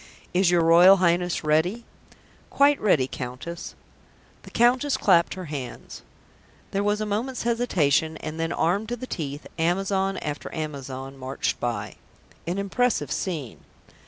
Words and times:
"Is 0.33 0.49
your 0.49 0.63
Royal 0.63 0.97
Highness 0.97 1.43
ready?" 1.43 1.85
"Quite 2.49 2.81
ready, 2.81 3.05
Countess." 3.07 3.75
The 4.41 4.49
Countess 4.49 4.97
clapped 4.97 5.35
her 5.35 5.45
hands. 5.45 6.01
There 6.71 6.81
was 6.81 7.01
a 7.01 7.05
moment's 7.05 7.43
hesitation, 7.43 8.17
and 8.17 8.39
then, 8.39 8.51
armed 8.51 8.89
to 8.89 8.95
the 8.95 9.05
teeth, 9.05 9.45
Amazon 9.59 10.17
after 10.17 10.51
Amazon 10.55 11.15
marched 11.19 11.59
by.... 11.59 11.97
An 12.47 12.57
impressive 12.57 13.11
scene. 13.11 13.59